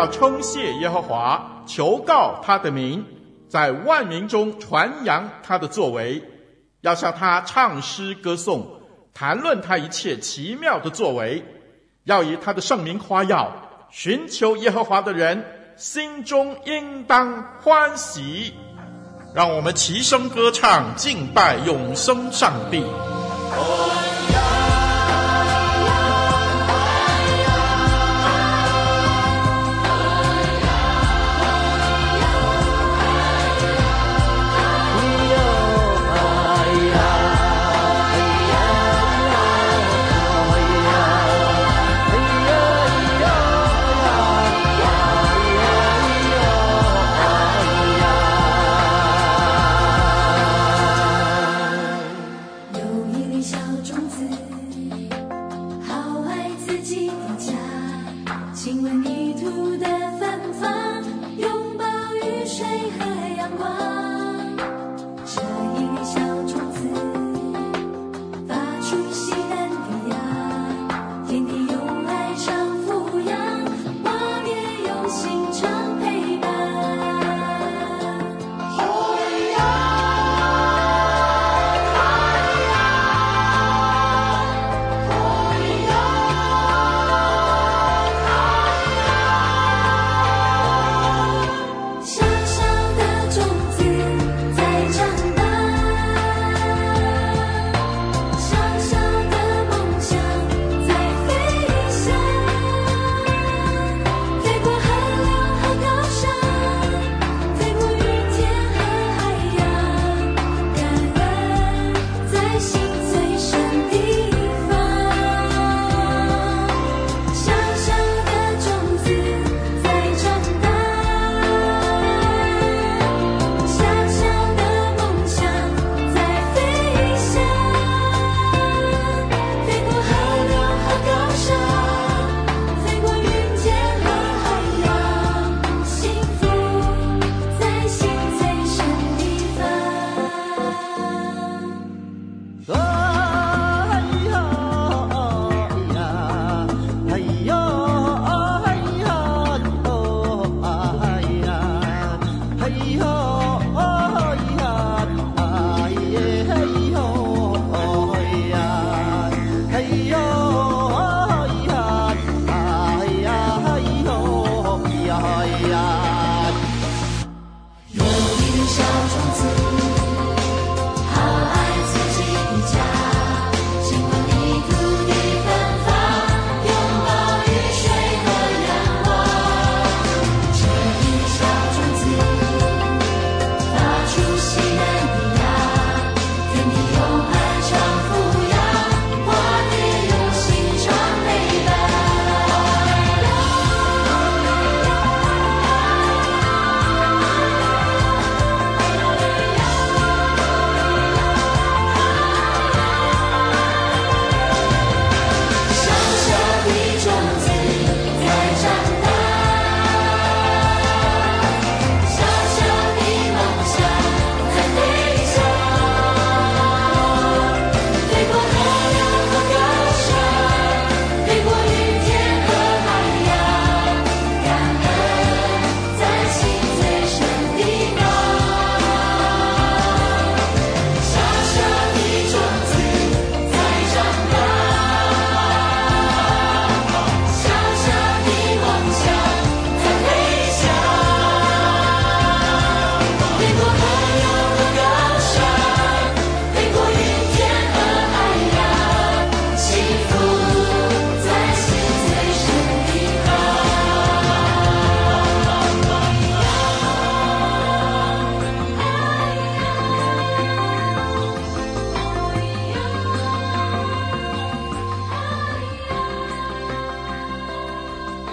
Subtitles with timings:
[0.00, 3.04] 要称谢耶和华，求告他的名，
[3.50, 6.22] 在万民中传扬他的作为，
[6.80, 8.66] 要向他唱诗歌颂，
[9.12, 11.44] 谈论他一切奇妙的作为，
[12.04, 13.52] 要以他的圣名夸耀。
[13.90, 15.44] 寻求耶和华的人
[15.76, 18.54] 心中应当欢喜。
[19.34, 22.82] 让我们齐声歌唱，敬拜永生上帝。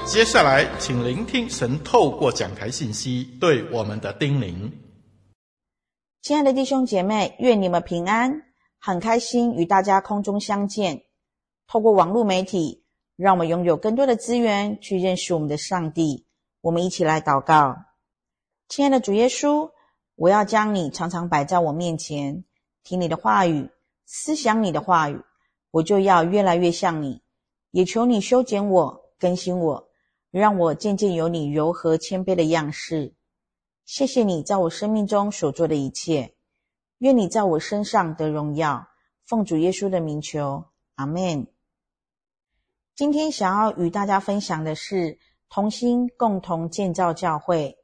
[0.08, 4.72] 接下来，请聆听神透过讲台信息对我们的叮咛。
[6.22, 8.44] 亲爱的弟兄姐妹，愿你们平安，
[8.80, 11.04] 很开心与大家空中相见。
[11.68, 12.86] 透过网络媒体，
[13.18, 16.26] 让我们拥有更多的资源去认识我们的上帝。
[16.62, 17.76] 我们一起来祷告。
[18.70, 19.72] 亲爱的主耶稣，
[20.16, 22.46] 我要将你常常摆在我面前，
[22.82, 23.70] 听你的话语，
[24.06, 25.20] 思想你的话语，
[25.70, 27.22] 我就要越来越像你。
[27.72, 29.87] 也求你修剪我，更新我。
[30.38, 33.14] 让我渐渐有你柔和谦卑的样式。
[33.86, 36.36] 谢谢你在我生命中所做的一切。
[37.00, 38.88] 愿你在我身上得荣耀。
[39.26, 41.48] 奉主耶稣的名求，阿门。
[42.96, 45.20] 今天想要与大家分享的是
[45.50, 47.78] 同心共同建造教会。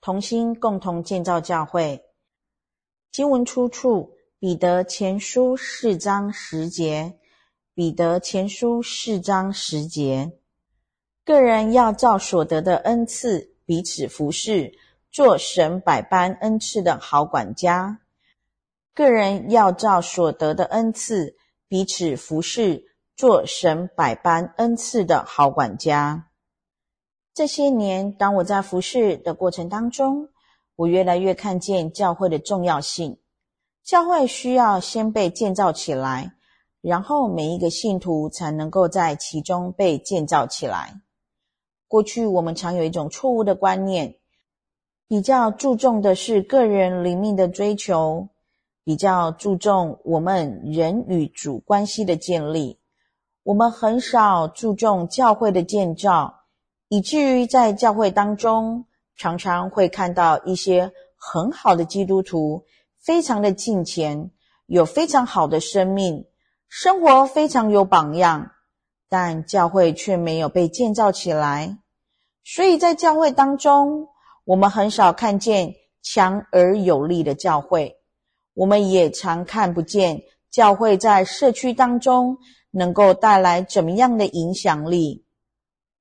[0.00, 2.02] 同心共同建造教会。
[3.12, 7.18] 经文出处：彼得前书四章十节。
[7.74, 10.39] 彼得前书四章十节。
[11.30, 14.72] 个人要照所得的恩赐彼此服侍，
[15.12, 18.00] 做神百般恩赐的好管家。
[18.96, 21.36] 个人要照所得的恩赐
[21.68, 22.82] 彼此服侍，
[23.14, 26.26] 做神百般恩赐的好管家。
[27.32, 30.30] 这些年，当我在服侍的过程当中，
[30.74, 33.20] 我越来越看见教会的重要性。
[33.84, 36.32] 教会需要先被建造起来，
[36.80, 41.00] 然后每一个信徒才能够在其中被建造起来。
[41.90, 44.14] 过去我们常有一种错误的观念，
[45.08, 48.28] 比较注重的是个人灵命的追求，
[48.84, 52.78] 比较注重我们人与主关系的建立。
[53.42, 56.44] 我们很少注重教会的建造，
[56.86, 58.84] 以至于在教会当中，
[59.16, 62.62] 常常会看到一些很好的基督徒，
[63.00, 64.30] 非常的敬虔，
[64.66, 66.24] 有非常好的生命，
[66.68, 68.52] 生活非常有榜样。
[69.10, 71.78] 但教会却没有被建造起来，
[72.44, 74.06] 所以在教会当中，
[74.44, 77.96] 我们很少看见强而有力的教会，
[78.54, 82.38] 我们也常看不见教会在社区当中
[82.70, 85.24] 能够带来怎么样的影响力。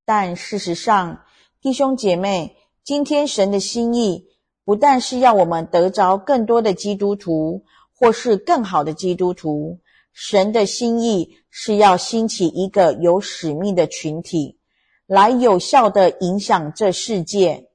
[0.05, 1.23] 但事实上，
[1.61, 4.27] 弟兄姐妹，今天神的心意
[4.63, 7.63] 不但是要我们得着更多的基督徒，
[7.97, 9.79] 或是更好的基督徒。
[10.11, 14.59] 神的心意是要兴起一个有使命的群体，
[15.07, 17.69] 来有效地影响这世界。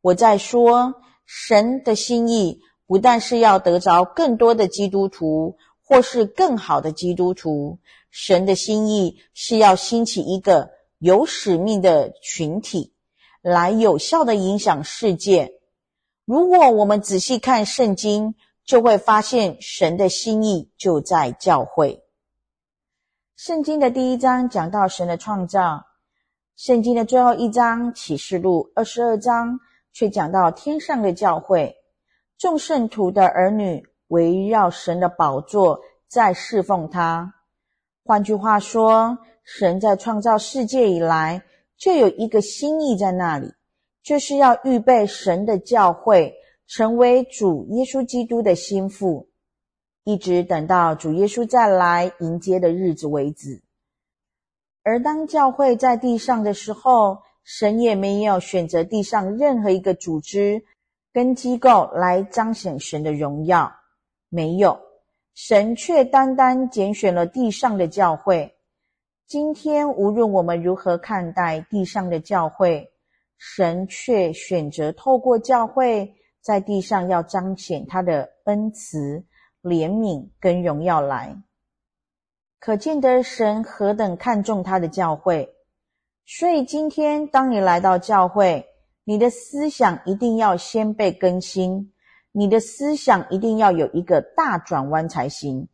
[0.00, 0.94] 我在说，
[1.26, 7.78] 神的心意不但是要得着更多的基督徒，或是更好的基督徒，
[8.10, 12.92] 神的心意是要兴起一个有使命的群体，
[13.42, 15.54] 来有效地影响世界。
[16.24, 22.03] 如果我们仔细看圣经，就会发现神的心意就在教会。
[23.36, 25.84] 圣经的第一章讲到神的创造，
[26.56, 29.58] 圣经的最后一章启示录二十二章
[29.92, 31.74] 却讲到天上的教会，
[32.38, 37.34] 众圣徒的儿女围绕神的宝座在侍奉他。
[38.04, 41.42] 换句话说，神在创造世界以来
[41.76, 43.52] 就有一个心意在那里，
[44.04, 46.32] 就是要预备神的教会。
[46.66, 49.28] 成为主耶稣基督的心腹，
[50.04, 53.62] 一直等到主耶稣再来迎接的日子为止。
[54.82, 60.62] 而当教会在地上的时候，神也没有选择地上任何一个组织
[61.12, 63.74] 跟机构来彰显神的荣耀，
[64.28, 64.78] 没有，
[65.34, 68.54] 神却单单拣选了地上的教会。
[69.26, 72.92] 今天无论我们如何看待地上的教会，
[73.38, 76.14] 神却选择透过教会。
[76.42, 79.24] 在地上要彰显他的恩慈、
[79.64, 81.42] 怜悯跟荣耀来，
[82.60, 85.54] 可见得神何等看重他的教会。
[86.26, 88.66] 所以今天当你来到教会，
[89.04, 91.92] 你的思想一定要先被更新，
[92.30, 95.66] 你的思想一定要有一个大转弯才行。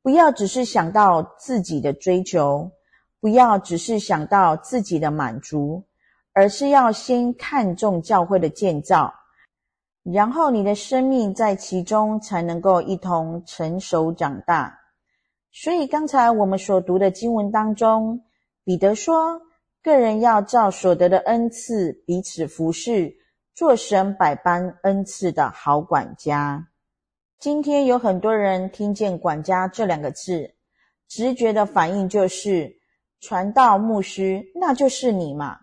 [0.00, 2.72] 不要只是想到自己的追求，
[3.20, 5.84] 不要只是想到自己的满足，
[6.32, 9.12] 而是要先看重教会的建造。
[10.04, 14.78] 然后你的生命在其中才能够一同成熟长大。
[15.50, 18.22] 所以刚才我们所读的经文当中，
[18.64, 19.40] 彼得说
[19.82, 23.16] ：“个人要照所得的恩赐彼此服侍，
[23.54, 26.68] 做神百般恩赐的好管家。”
[27.40, 30.54] 今天有很多人听见“管家”这两个字，
[31.08, 32.76] 直觉的反应就是：
[33.20, 35.60] 传道牧师，那就是你嘛？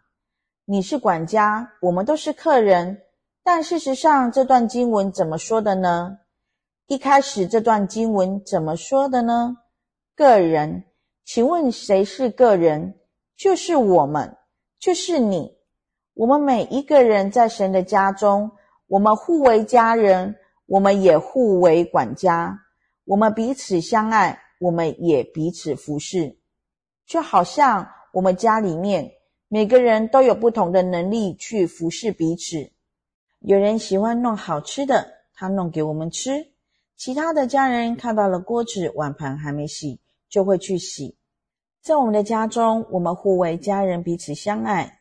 [0.65, 3.01] 你是管家，我们都是客人。
[3.43, 6.19] 但事实上，这段经文怎么说的呢？
[6.87, 9.57] 一开始这段经文怎么说的呢？
[10.15, 10.83] 个人，
[11.25, 12.99] 请问谁是个人？
[13.35, 14.37] 就是我们，
[14.79, 15.57] 就是你。
[16.13, 18.51] 我们每一个人在神的家中，
[18.87, 20.35] 我们互为家人，
[20.67, 22.59] 我们也互为管家，
[23.05, 26.37] 我们彼此相爱，我们也彼此服侍。
[27.07, 29.09] 就好像我们家里面
[29.47, 32.71] 每个人都有不同的能力去服侍彼此。
[33.41, 36.53] 有人喜欢弄好吃的，他弄给我们吃；
[36.95, 41.17] 其他的家人看到了锅子、碗盘还没洗，就会去洗。
[41.81, 44.99] 在我们的家中，我们互为家人，彼此相爱。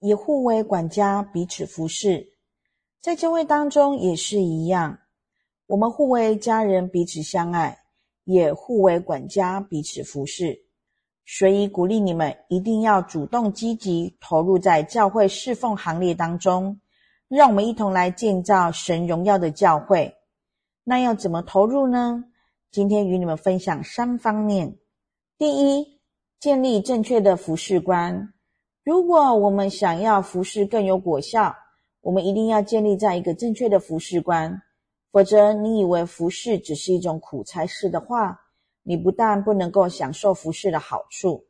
[0.00, 2.32] 也互为管家，彼此服侍。
[3.00, 4.98] 在教会当中也是一样，
[5.66, 7.84] 我们互为家人，彼此相爱，
[8.24, 10.58] 也互为管家，彼此服侍。
[11.24, 16.78] 所以鼓励你们一定要主动积极投入在教会侍奉行列当中，
[17.36, 20.14] 让我们一同来建造神荣耀的教会。
[20.84, 22.24] 那要怎么投入呢？
[22.70, 24.78] 今天与你们分享三方面。
[25.36, 26.00] 第一，
[26.38, 28.32] 建立正确的服事观。
[28.84, 31.52] 如果我们想要服事更有果效，
[32.02, 34.62] 我们一定要建立在一个正确的服事观。
[35.10, 38.40] 否则，你以为服事只是一种苦差事的话，
[38.84, 41.44] 你不但不能够享受服事的好处，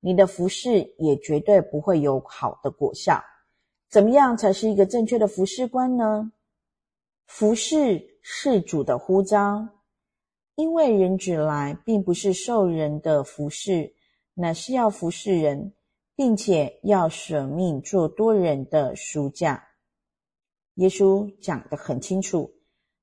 [0.00, 3.18] 你的服事也绝对不会有好的果效。
[3.90, 6.32] 怎么样才是一个正确的服侍观呢？
[7.26, 9.68] 服事是主的呼召，
[10.54, 13.92] 因为人只来，并不是受人的服侍，
[14.34, 15.74] 乃是要服侍人。
[16.16, 19.68] 并且要舍命做多人的赎价。
[20.74, 22.52] 耶稣讲得很清楚，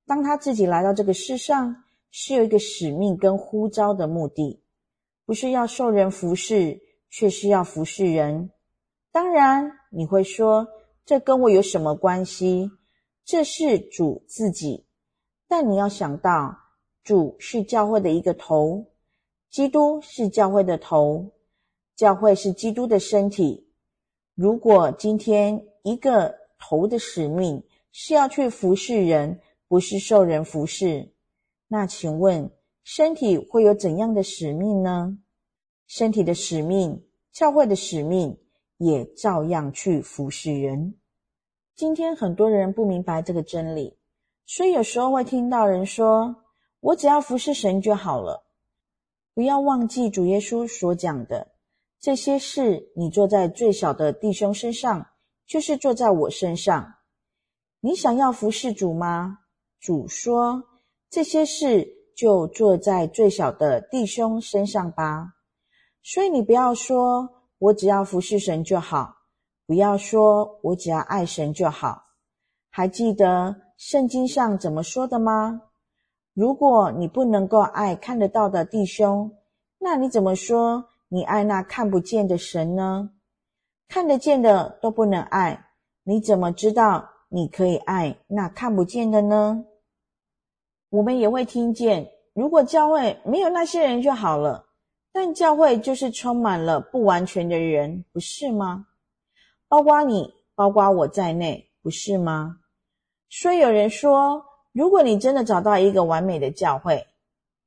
[0.05, 4.61] 当他自己来到这个世上，是有一个使命跟呼召的目的，
[5.25, 6.79] 不是要受人服侍，
[7.09, 8.51] 却是要服侍人。
[9.11, 10.67] 当然，你会说，
[11.05, 12.71] 这跟我有什么关系？
[13.25, 14.85] 这是主自己，
[15.47, 16.57] 但你要想到，
[17.03, 18.85] 主是教会的一个头，
[19.49, 21.31] 基督是教会的头。
[21.95, 23.67] 教会是基督的身体。
[24.35, 31.11] 如果今天一个头的使命是要去服侍人，不是受人服侍，
[31.67, 32.51] 那请问
[32.83, 35.17] 身体会有怎样的使命呢？
[35.87, 37.03] 身体的使命，
[37.33, 38.37] 教会的使命
[38.77, 40.95] 也照样去服侍人。
[41.75, 43.97] 今天很多人不明白这个真理，
[44.45, 46.35] 所以有时候会听到人说
[46.81, 48.45] ：“我只要服侍神就好了。”
[49.35, 51.51] 不要忘记主耶稣所讲的。
[51.99, 55.07] 这些事你做在最小的弟兄身上，
[55.45, 56.95] 就是做在我身上。
[57.79, 59.39] 你想要服侍主吗？
[59.79, 60.63] 主说
[61.09, 65.33] ：“这些事就做在最小的弟兄身上吧。”
[66.01, 69.15] 所以你不要说我只要服侍神就好，
[69.65, 72.03] 不要说我只要爱神就好。
[72.69, 75.63] 还记得圣经上怎么说的吗？
[76.33, 79.31] 如果你不能够爱看得到的弟兄，
[79.79, 80.85] 那你怎么说？
[81.09, 83.09] 你爱那看不见的神呢？
[83.87, 85.69] 看得见的都不能爱，
[86.03, 89.65] 你怎么知道你可以爱那看不见的呢？
[90.89, 94.66] 我们也会听见，如果教会没有那些人就好了，
[95.19, 98.85] 但教会就是充满了不完全的人，不是吗？
[99.67, 102.59] 包括你，包括我在内，不是吗？
[103.27, 107.03] 所以有人说，如果你真的找到一个完美的教会，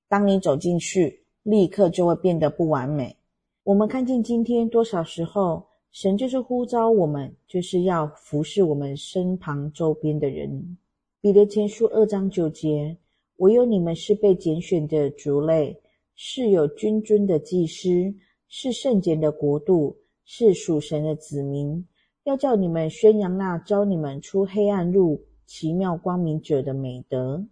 [0.09, 3.17] 当你走进去，立刻就会变得不完美。
[3.65, 10.79] 我们看见今天多少时候，神就是呼召我们，就是要服侍我们身旁周边的人。
[11.21, 12.97] 彼得前书二章九节：
[13.39, 15.77] 唯有你们是被拣选的族类，
[16.23, 18.15] 是有君尊的祭司，
[18.47, 19.97] 是圣洁的国度，
[20.27, 21.89] 是属神的子民。
[22.25, 27.47] 要叫你们宣扬那召你们出黑暗入奇妙光明者的美德。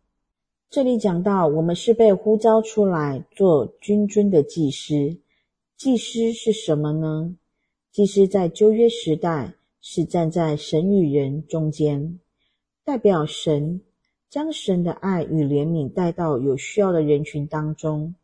[0.69, 5.17] 这里讲到，我们是被呼召出来做君尊的祭司。
[5.79, 7.35] 祭司是什么呢？
[7.91, 12.21] 祭司在旧约时代是站在神与人中间，
[12.85, 13.81] 代表神
[14.29, 18.15] 将神的爱与怜悯带到有需要的人群当中。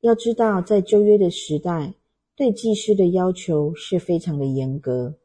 [0.00, 1.94] 要知道，在旧约的时代，
[2.36, 5.18] 对祭司的要求是非常的严格，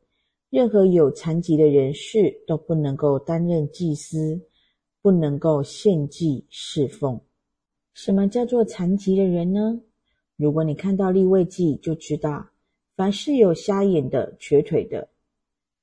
[0.50, 4.42] 任何有残疾的人士都不能够担任祭司，
[5.00, 7.22] 不能够献祭侍奉。
[7.94, 9.80] 什么叫做残疾的人呢？
[10.38, 12.50] 如果你看到立位记，就知道，
[12.96, 15.08] 凡是有瞎眼的、瘸腿的，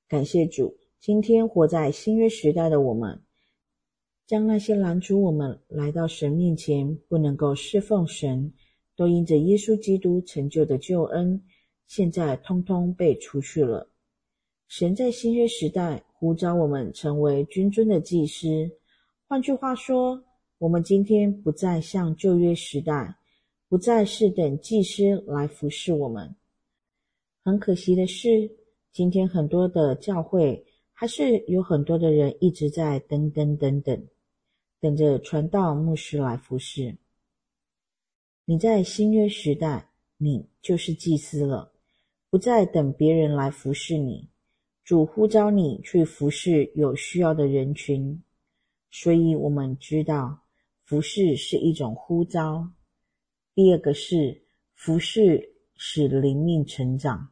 [0.09, 3.21] 感谢主，今天活在新约时代的我们，
[4.27, 8.51] 将那些拦阻我们来到神面前不能够侍奉神，
[9.01, 11.41] 都因着耶稣基督成就的救恩，
[11.87, 13.89] 现在通通被除去了。
[14.67, 18.69] 神在新约时代呼召我们成为君尊的祭司，
[19.27, 20.23] 换句话说，
[20.59, 23.17] 我们今天不再像旧约时代。
[23.67, 26.35] 不再是等祭司来服侍我们。
[27.43, 28.51] 很可惜的是，
[28.91, 34.07] 今天很多的教会还是有很多的人一直在等等等等，
[34.79, 36.95] 等着传道牧师来服侍。
[38.45, 41.71] 你在新约时代，你就是祭司了，
[42.29, 44.29] 不再等别人来服侍你。
[44.83, 48.21] 主呼召你去服侍有需要的人群，
[48.89, 50.41] 所以我们知道
[50.83, 52.71] 服侍是一种呼召。
[53.53, 54.41] 第二个是
[54.73, 57.29] 服侍使灵命成长，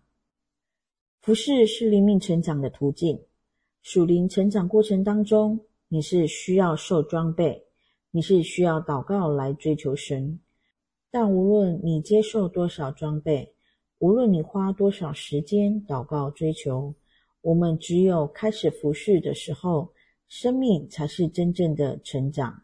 [1.21, 3.19] 服侍是灵命成长的途径。
[3.81, 7.65] 属灵成长过程当中，你是需要受装备，
[8.11, 10.39] 你是需要祷告来追求神。
[11.11, 13.53] 但无论你接受多少装备，
[13.97, 16.93] 无论你花多少时间祷告追求，
[17.41, 19.93] 我们只有开始服侍的时候，
[20.27, 22.63] 生命才是真正的成长。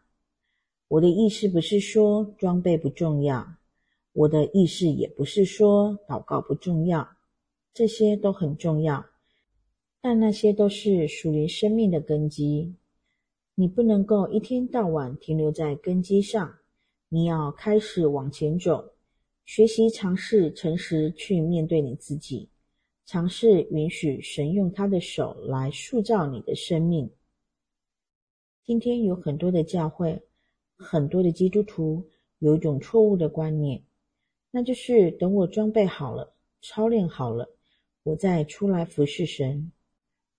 [0.88, 3.44] 我的意思不是说装备不重要，
[4.12, 7.08] 我的意思也不是说祷告不重要，
[7.74, 9.04] 这些都很重要，
[10.00, 12.76] 但那些都是属于生命的根基。
[13.56, 16.58] 你不能够一天到晚停留在根基上，
[17.08, 18.92] 你要开始往前走，
[19.44, 22.50] 学习尝试诚实去面对你自己。
[23.04, 27.08] 尝试允许神用他的手来塑造你的生命。
[28.64, 30.20] 今天有很多的教会，
[30.76, 32.04] 很多的基督徒
[32.40, 33.80] 有一种错误的观念，
[34.50, 37.48] 那就是等我装备好了，操练好了，
[38.02, 39.70] 我再出来服侍神。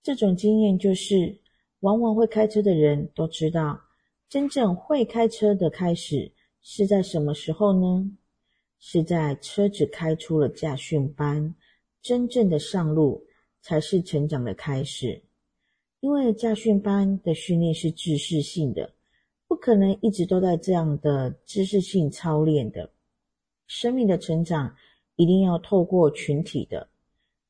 [0.03, 1.39] 这种经验就是，
[1.79, 3.79] 往往会开车的人都知道，
[4.27, 6.29] 真正会开车的开始
[6.69, 8.11] 是在什么时候呢？
[8.77, 11.55] 是在车子开出了驾训班。
[12.01, 13.25] 真正的上路
[13.61, 15.23] 才是成长的开始，
[16.01, 18.93] 因为驾训班的训练是知识性的，
[19.47, 22.91] 不可能一直都在这样的知识性操练的。
[23.67, 24.75] 生命的成长
[25.15, 26.89] 一定要透过群体的，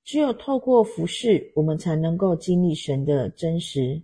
[0.03, 3.99] 只有透过服侍，我们才能够经历神的真实。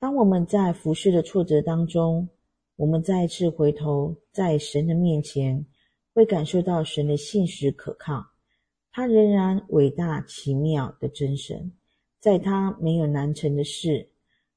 [0.00, 2.28] 当我们在服侍的挫折当中，
[2.76, 5.64] 我们再一次回头在神的面前，
[6.14, 8.24] 会感受到神的信实可靠。
[8.90, 11.72] 他仍然伟大奇妙的真神，
[12.18, 14.08] 在他没有难成的事。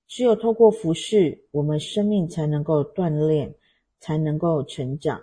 [0.07, 3.53] 只有透过服侍，我们生命才能够锻炼，
[3.99, 5.19] 才能够成长。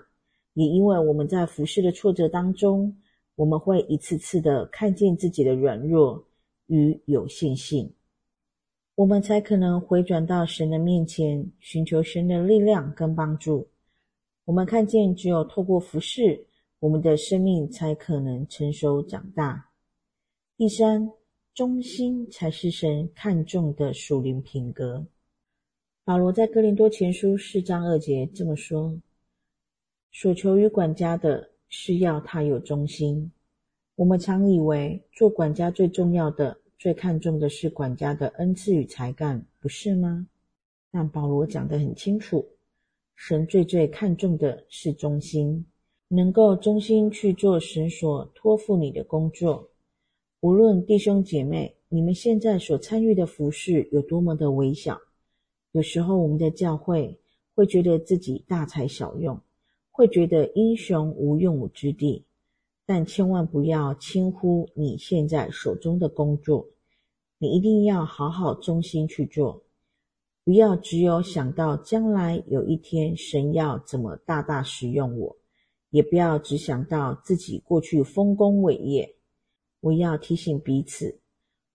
[0.54, 2.94] 也因为我们在服侍的挫折当中，
[3.36, 6.22] 我们会一次次的看见自己的软弱
[6.66, 7.90] 与有限性，
[9.02, 13.66] 我们才可能回转到神的面前，寻求神的力量跟帮助。
[14.44, 16.46] 我们看见，只有透过服侍。
[16.78, 19.70] 我们的生命才可能成熟长大。
[20.56, 21.10] 第三，
[21.52, 25.04] 忠心才是神看重的属灵品格。
[26.04, 28.96] 保罗在哥林多前书四章二节这么说
[30.14, 33.32] ：“所求于管家的是要他有忠心。”
[33.96, 40.26] 我们常以为做管家最重要的、最看重的是管家的恩赐与才干，不是吗？
[40.90, 42.44] 但保罗讲得很清楚，
[43.14, 45.64] 神最最看重的是忠心。
[46.08, 49.70] 能够忠心去做神所托付你的工作，
[50.40, 55.00] 无论弟兄姐妹，你们现在所参与的服事有多么的微小，
[55.70, 57.16] 有时候我们的教会
[57.54, 59.40] 会觉得自己大材小用，
[59.92, 62.24] 会觉得英雄无用武之地，
[62.84, 66.66] 但千万不要轻忽你现在手中的工作，
[67.42, 69.64] 你一定要好好忠心去做，
[70.44, 75.36] 不要只有想到将来有一天神要怎么大大使用我。
[75.90, 79.16] 也不要只想到自己过去丰功伟业。
[79.80, 81.18] 我要提醒彼此，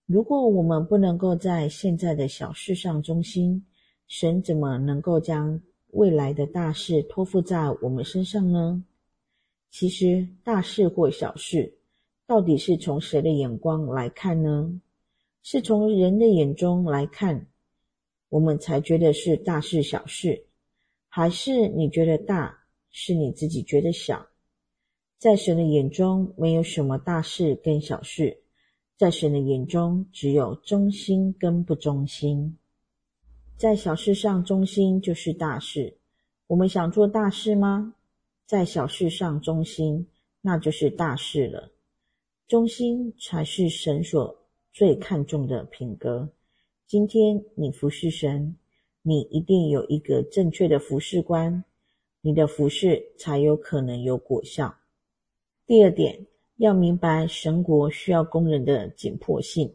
[0.06, 3.62] 如果我们不能够在现在的小事上忠心，
[4.06, 8.82] 神怎么能够将未来的大事托付在我们身上呢？
[9.70, 11.78] 其实大事或小事，
[12.26, 14.80] 到底是从谁的眼光来看呢？
[15.42, 17.46] 是从人的眼中来看，
[18.28, 20.46] 我们才觉得是大事小事，
[21.08, 22.56] 还是你觉得大？
[22.90, 24.28] 是你自己觉得小，
[25.18, 28.42] 在神的眼中没有什么大事跟小事，
[28.96, 32.56] 在神的眼中只有忠心跟不忠心。
[33.58, 35.98] 在小事上忠心就是大事。
[36.46, 37.94] 我们想做大事吗？
[38.46, 40.08] 在小事上忠心，
[40.40, 41.70] 那就是大事了。
[42.48, 44.37] 忠心才是神所
[44.78, 46.28] 最看重的品格。
[46.86, 48.54] 今天你服侍神，
[49.02, 51.64] 你一定有一个正确的服侍观。
[52.20, 54.72] 你的服侍才有可能有果效。
[55.66, 56.24] 第二点，
[56.58, 59.74] 要明白神国需要工人的紧迫性。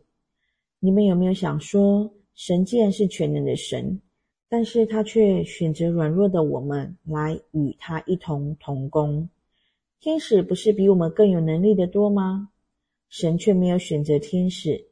[0.80, 4.00] 你们有没有想说，神既然是全能的神，
[4.48, 9.28] 但是他却选择软弱的我们来与他一同同工？
[10.00, 12.52] 天使不是比我们更有能力的多吗？
[13.10, 14.88] 神却没有选择天使，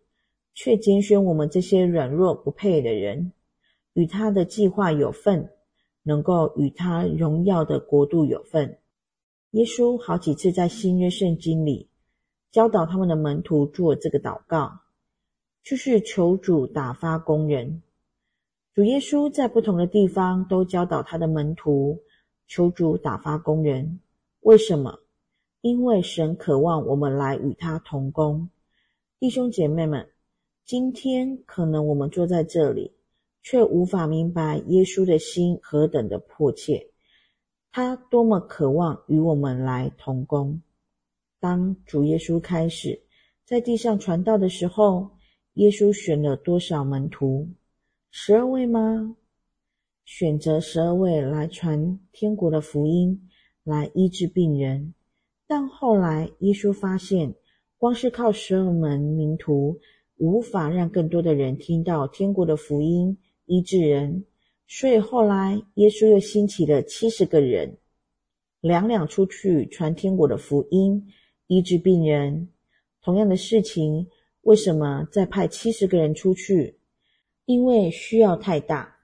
[0.63, 3.31] 却拣选我们这些软弱不配的人，
[3.93, 5.49] 与他的计划有份，
[6.03, 8.77] 能够与他荣耀的国度有份。
[9.53, 11.89] 耶稣好几次在新约圣经里
[12.51, 14.81] 教导他们的门徒做这个祷告，
[15.63, 17.81] 就是求主打发工人。
[18.75, 22.03] 主耶稣在不同的地方都教导他的门徒
[22.47, 23.99] 求主打发工人。
[24.41, 24.99] 为什么？
[25.61, 28.47] 因为神渴望我们来与他同工。
[29.19, 30.07] 弟兄姐妹们，
[30.71, 32.93] 今天可能我们坐在这里，
[33.43, 36.87] 却无法明白耶稣的心何等的迫切。
[37.73, 40.61] 他多么渴望与我们来同工。
[41.41, 43.01] 当主耶稣开始
[43.43, 45.09] 在地上传道的时候，
[45.55, 47.49] 耶稣选了多少门徒？
[48.09, 49.17] 十二位吗？
[50.05, 53.27] 选择十二位来传天国的福音，
[53.65, 54.93] 来医治病人。
[55.45, 57.35] 但后来耶稣发现，
[57.77, 59.77] 光是靠十二门名徒，
[60.21, 64.23] 无法让更多的人听到天国的福音，医治人。
[64.67, 67.75] 所以后来，耶稣又兴起了七十个人，
[68.61, 71.03] 两两出去传天国的福音，
[71.47, 72.49] 医治病人。
[73.01, 74.07] 同样的事情，
[74.41, 76.77] 为什么再派七十个人出去？
[77.45, 78.97] 因为需要太大。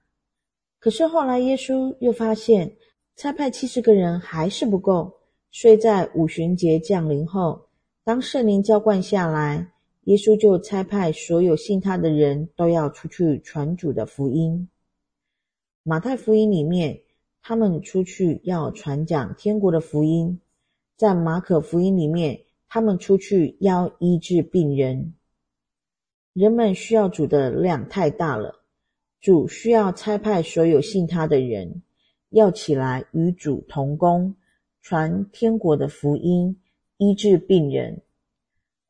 [0.78, 2.76] 可是后来，耶稣又发现，
[3.16, 5.12] 差派七十个人还是不够，
[5.50, 7.60] 所以在五旬节降临后，
[8.04, 9.72] 当圣灵浇灌下来，
[10.08, 14.66] 耶稣就差派所有信他的人都要出去传主的福音。
[15.82, 17.02] 马太福音里面，
[17.42, 20.38] 他们出去要传讲天国的福音；
[20.96, 22.40] 在马可福音里面，
[22.70, 25.12] 他们出去要医治病人。
[26.32, 28.62] 人们需要主的量太大了，
[29.20, 31.82] 主需要差派所有信他的人，
[32.30, 34.34] 要起来与主同工，
[34.80, 36.58] 传天国的福音，
[36.96, 38.00] 医治病人。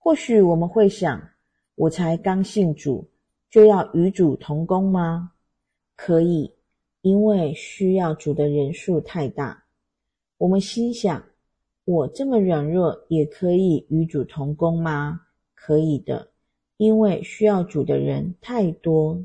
[0.08, 1.20] 或许我们会想，
[1.74, 3.10] 我才刚信主，
[3.50, 5.32] 就要与主同工吗？
[5.96, 6.54] 可以。
[7.02, 9.64] 因为需要主的人数太大，
[10.38, 11.22] 我们心想：
[11.84, 15.20] 我这么软弱，也可以与主同工吗？
[15.54, 16.30] 可以的，
[16.78, 19.22] 因为需要主的人太多。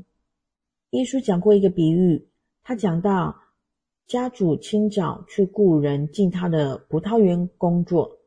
[0.90, 2.28] 耶稣讲过一个比喻，
[2.62, 3.34] 他讲到
[4.06, 8.18] 家主清早去雇人进他的葡萄园工作，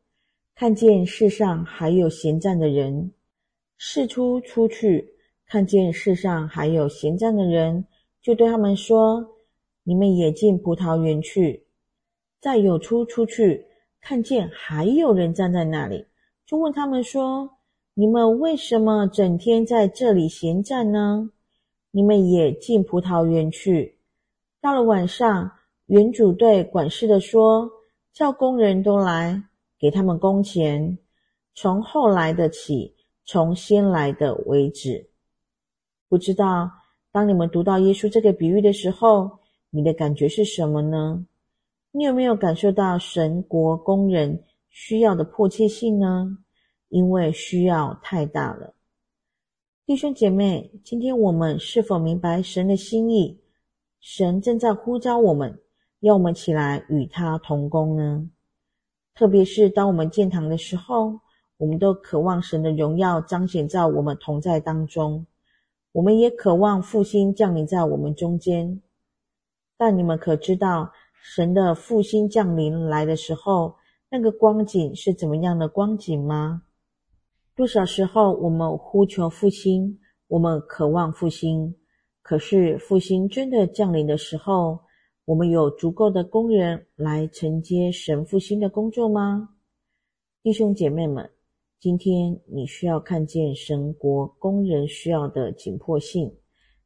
[0.59, 3.11] 看见世上还有闲站的人，
[3.77, 5.13] 释出出去，
[5.45, 7.85] 看见世上还有闲站的人，
[8.23, 9.35] 就对他们说。
[9.83, 11.67] 你们也进葡萄园去，
[12.41, 13.67] 再有出出去，
[14.01, 16.07] 看见还有人站在那里，
[16.43, 17.47] 就问他们说
[17.93, 21.29] ：“你们为什么整天在这里闲站呢？”
[21.91, 23.99] 你们也进葡萄园去。
[24.59, 25.51] 到了晚上，
[25.85, 27.69] 园主对管事的说
[28.11, 29.43] ：“叫工人都来，
[29.79, 30.97] 给他们工钱，
[31.53, 35.09] 从后来的起，从先来的为止。”
[36.09, 36.71] 不知道
[37.11, 41.25] 当你们读到耶稣这个比喻的时候，你的感觉是什么呢？
[41.91, 46.37] 你有没有感受到神国工人需要的迫切性呢？
[46.89, 48.73] 因为需要太大了。
[49.85, 53.41] 弟兄姐妹，今天我们是否明白神的心意？
[53.99, 55.59] 神正在呼召我们，
[56.01, 58.29] 要我们起来与他同工呢？
[59.17, 61.19] 特别是当我们建堂的时候，
[61.57, 65.25] 我们都渴望神的荣耀彰显在我们同在当中，
[65.91, 68.79] 我们也渴望复兴降临在我们中间。
[69.75, 73.73] 但你们可知道，神的复兴降临来的时候，
[74.11, 76.61] 那个光景是怎么样的光景吗？
[77.55, 81.75] 多少时候我们呼求复兴，我们渴望复兴，
[82.21, 84.79] 可是复兴真的降临的时候，
[85.27, 89.49] 我们有足够的工人来承接神复兴的工作吗？
[90.41, 91.29] 弟兄姐妹们，
[91.81, 96.33] 今天你需要看见神国工人需要的紧迫性，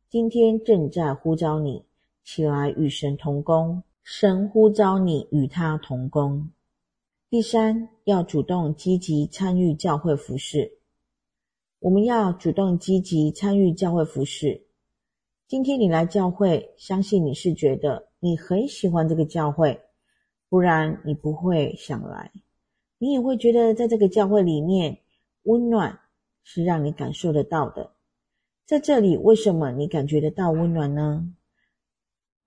[0.10, 1.86] 今天正在呼召你。
[2.24, 6.50] 起来与神同工，神呼召你与他同工。
[7.30, 10.80] 第三，要主动积极参与教会服事。
[11.78, 14.66] 我们要主动积极参与教会服事。
[15.52, 19.78] 今天你来教会，相信你是觉得你很喜欢这个教会，
[20.48, 22.32] 不然你不会想来。
[22.98, 24.98] 你也会觉得在这个教会里面，
[25.44, 26.00] 温暖
[26.42, 27.92] 是让你感受得到的。
[28.66, 31.30] 在这里，为什么你感觉得到温暖呢？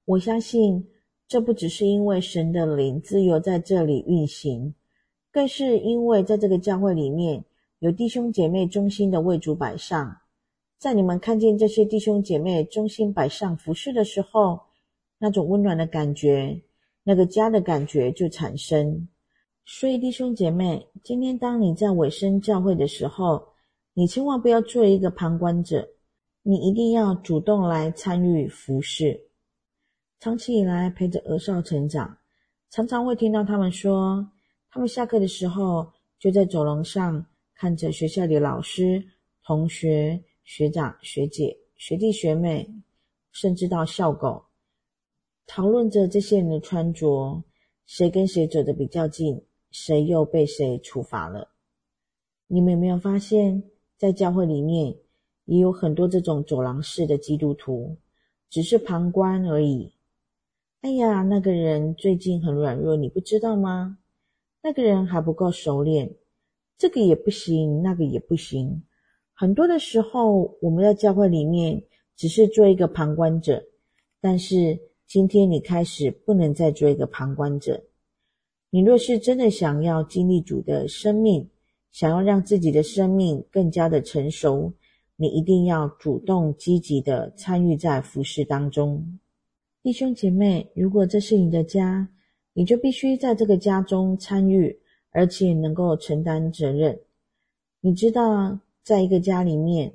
[0.06, 0.88] 我相信，
[1.28, 4.74] 这不只是因为神的灵自由在这里运行，
[5.30, 7.44] 更是因为在这个教会里面
[7.80, 10.16] 有弟兄姐妹忠心的为主摆上。
[10.78, 14.60] 在你们看见这些弟兄姐妹忠心摆上服事的时候，
[15.18, 16.60] 那种温暖的感觉，
[17.02, 19.08] 那个家的感觉就产生。
[19.64, 23.46] 所以，弟兄姐妹，今天当你在委身教会的时候，
[23.94, 25.88] 你千万不要做一个旁观者，
[26.42, 29.18] 你一定要主动来参与服饰。
[30.20, 32.18] 长期以来陪着儿少成长，
[32.68, 34.28] 常常会听到他们说，
[34.70, 39.02] 他们下课的时候就在走廊上看着学校里老师、
[39.46, 42.70] 同学、学长、学姐、学弟、学妹，
[43.33, 44.44] 甚至到校狗，
[45.46, 47.42] 讨论着这些人的穿着，
[47.87, 51.48] 谁跟谁走得比较近，谁又被谁处罚了。
[52.46, 53.62] 你们有没有发现，
[53.96, 54.94] 在教会里面
[55.46, 57.96] 也有很多这种走廊式的基督徒，
[58.50, 59.92] 只是旁观而已。
[60.83, 63.98] 哎呀，那个人最近很软弱，你不知道吗？
[64.62, 66.14] 那个人还不够熟练，
[66.76, 68.83] 这个也不行，那个也不行。
[69.37, 71.83] 很多的时候，我们在教会里面
[72.14, 73.64] 只是做一个旁观者，
[74.20, 77.83] 但是今天你开始不能再做一个旁观者。
[78.70, 81.49] 你若是真的想要经历主的生命，
[81.90, 84.73] 想要让自己的生命更加的成熟，
[85.16, 89.18] 你一定要主动积极的参与在服事当中。
[89.83, 92.09] 弟兄姐妹，如果这是你的家，
[92.53, 94.79] 你就必须在这个家中参与，
[95.11, 96.99] 而且能够承担责任。
[97.81, 99.94] 你知道，在一个家里面，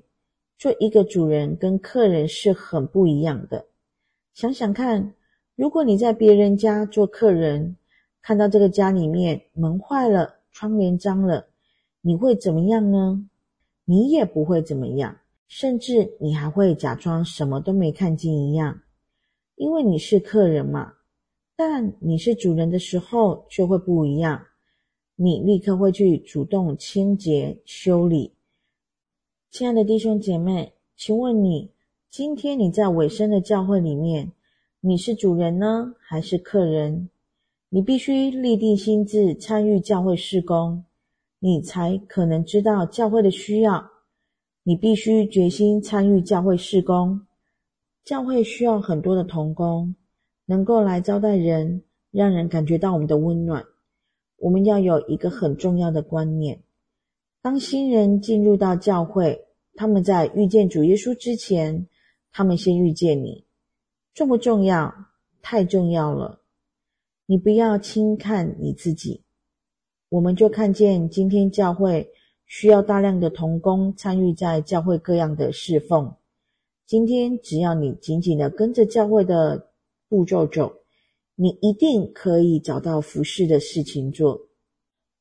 [0.58, 3.68] 做一个主人跟客人是很不一样的。
[4.34, 5.14] 想想看，
[5.56, 7.78] 如果你在别人家做客人，
[8.20, 11.50] 看到这个家里面门坏了，窗帘脏了，
[12.02, 13.30] 你会怎么样呢？
[13.86, 18.82] 你也不会怎么样，甚至你还会假装什么都没看见一样。
[19.56, 20.94] 因为你是客人嘛，
[21.56, 24.48] 但你是主人的时候却会不一样。
[25.16, 28.34] 你立刻会去主动清洁修理。
[29.52, 31.72] 亲爱的弟兄姐妹，请问你
[32.08, 34.32] 今天你在委身的教会里面，
[34.80, 37.10] 你是主人呢，还是客人？
[37.70, 40.86] 你必须立定心志参与教会事工，
[41.40, 43.90] 你才可能知道教会的需要。
[44.62, 47.20] 你必须决心参与教会事工。
[48.06, 49.96] 教会需要很多的童工，
[50.46, 51.82] 能够来招待人，
[52.12, 53.66] 让人感觉到我们的温暖。
[54.38, 56.62] 我们要有一个很重要的观念：
[57.42, 61.88] 当新人进入到教会，他们在遇见主耶稣之前，
[62.34, 63.46] 他们先遇见你，
[64.14, 64.94] 重不重要？
[65.42, 66.42] 太重要了！
[67.26, 69.24] 你不要轻看你自己。
[70.10, 72.12] 我们就看见今天教会
[72.46, 76.14] 需要大量的童工参与在教会各样的侍奉。
[76.86, 79.70] 今天只要你紧紧的跟着教会的
[80.10, 80.74] 步骤走，
[81.36, 84.49] 你一定可以找到服事的事情做。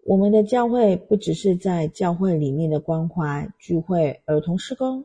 [0.09, 5.05] 我们的教会不只是在教会里面的关怀聚会、儿童施工，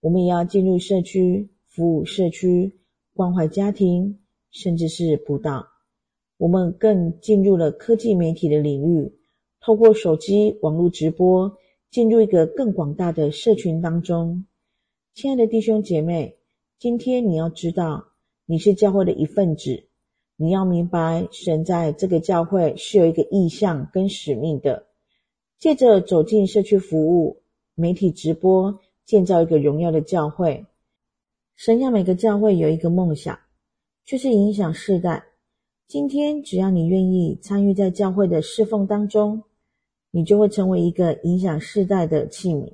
[0.00, 2.72] 我们也要进入社区服务社区、
[3.12, 4.18] 关怀家庭，
[4.50, 5.66] 甚至是辅导。
[6.38, 9.12] 我们更进入了科技媒体的领域，
[9.60, 11.58] 透过手机网络直播，
[11.90, 14.46] 进入一个更广大的社群当中。
[15.12, 16.38] 亲爱的弟兄姐妹，
[16.78, 18.06] 今天你要知道，
[18.46, 19.89] 你是教会的一份子。
[20.42, 24.86] 你要明白，神在这个教会是有一个意向跟使命的。
[25.58, 27.42] 借着走进社区服务、
[27.74, 30.64] 媒体直播，建造一个荣耀的教会。
[31.56, 33.38] 神要每个教会有一个梦想，
[34.06, 35.22] 就是影响世代。
[35.86, 39.42] 今天，只要你愿意参与在教会的侍奉当中，
[40.10, 42.72] 你就会成为一个影响世代的器皿。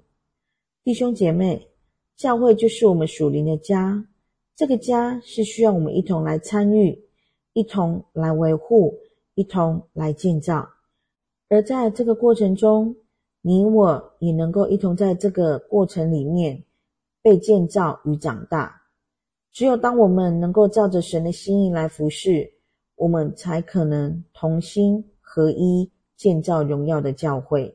[0.84, 1.66] 弟兄姐妹。
[2.16, 4.06] 教会就是我们属灵的家，
[4.54, 6.98] 这个家是需要我们一同来参与、
[7.56, 8.94] 一同来维护、
[9.34, 10.68] 一同来建造。
[11.48, 12.94] 而在这个过程中，
[13.40, 16.62] 你我也能够一同在这个过程里面
[17.22, 18.82] 被建造与长大。
[19.52, 22.52] 只有当我们能够照着神的心意来服侍，
[22.94, 27.74] 我们才可能同心合一建造荣耀的教会。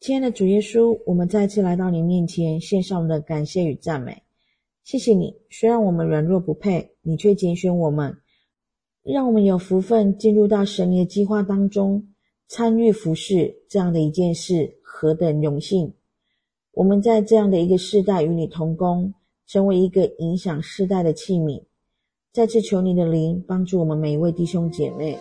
[0.00, 4.24] 亲爱的主耶稣，我们再次来到你面前，献上我们的感谢与赞美。
[4.82, 8.18] 谢谢你，虽然我们软弱不配，你却拣选我们，
[9.04, 12.02] 让我们有福分进入到神的计划当中，
[12.48, 15.92] 参与服事这样的一件事，何等荣幸！
[16.72, 19.12] 我们在这样的一个世代与你同工，
[19.46, 21.62] 成为一个影响世代的器皿。
[22.32, 25.18] 再次求你的灵帮助我们每一位弟兄姐妹，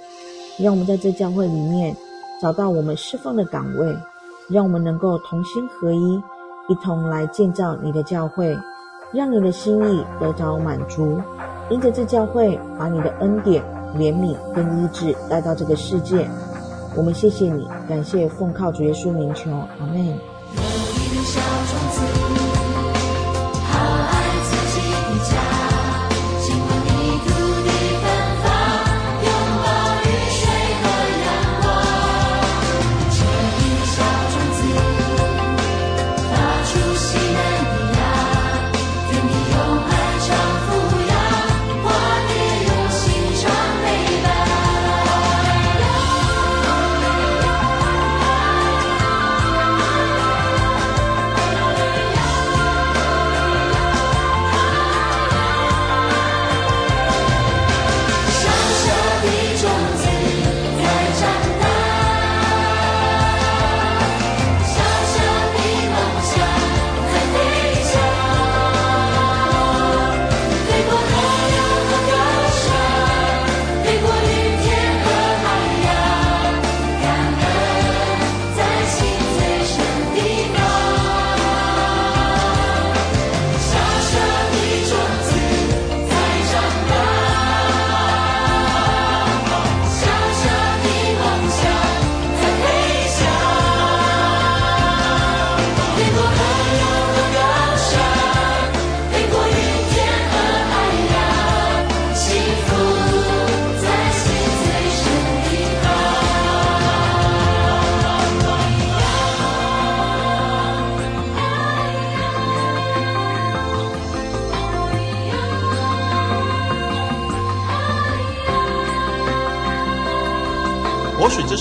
[0.58, 1.96] 让我们在这教会里面
[2.42, 3.94] 找到我们侍奉的岗位。
[4.50, 6.16] 让我们能够同心合一，
[6.70, 8.54] 一同来建造你的教会，
[9.14, 11.18] 让你的心意得着满足。
[11.70, 13.64] 因着这教会，把你的恩典、
[13.98, 16.28] 怜悯跟医治带到这个世界。
[16.96, 20.33] 我们谢谢你，感谢奉靠主耶稣名求，阿门。